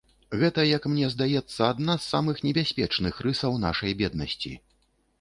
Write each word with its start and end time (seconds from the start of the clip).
Гэта, 0.43 0.63
як 0.77 0.87
мне 0.93 1.09
здаецца, 1.15 1.59
адна 1.67 1.97
з 1.99 2.03
самых 2.15 2.43
небяспечных 2.49 3.23
рысаў 3.29 3.63
нашай 3.71 3.99
беднасці. 4.05 4.61